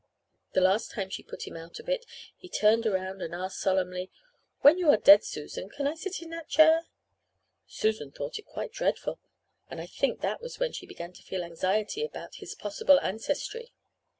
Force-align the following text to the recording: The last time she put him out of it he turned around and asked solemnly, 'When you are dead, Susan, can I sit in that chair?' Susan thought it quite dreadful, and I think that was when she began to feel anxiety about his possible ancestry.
The 0.53 0.61
last 0.61 0.89
time 0.89 1.11
she 1.11 1.21
put 1.21 1.45
him 1.45 1.55
out 1.55 1.79
of 1.79 1.87
it 1.87 2.07
he 2.35 2.49
turned 2.49 2.87
around 2.87 3.21
and 3.21 3.35
asked 3.35 3.59
solemnly, 3.59 4.09
'When 4.61 4.79
you 4.79 4.89
are 4.89 4.97
dead, 4.97 5.23
Susan, 5.23 5.69
can 5.69 5.85
I 5.85 5.93
sit 5.93 6.23
in 6.23 6.31
that 6.31 6.49
chair?' 6.49 6.87
Susan 7.67 8.09
thought 8.09 8.39
it 8.39 8.45
quite 8.47 8.71
dreadful, 8.71 9.19
and 9.69 9.79
I 9.79 9.85
think 9.85 10.21
that 10.21 10.41
was 10.41 10.57
when 10.57 10.71
she 10.71 10.87
began 10.87 11.13
to 11.13 11.21
feel 11.21 11.43
anxiety 11.43 12.03
about 12.03 12.37
his 12.37 12.55
possible 12.55 12.99
ancestry. 13.01 13.73